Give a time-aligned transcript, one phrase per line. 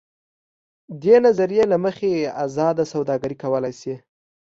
[1.03, 2.11] دې نظریې له مخې
[2.45, 3.95] ازاده سوداګري کولای شي.